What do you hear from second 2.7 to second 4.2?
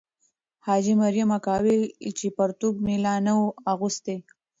مې لا نه وو اغوستی.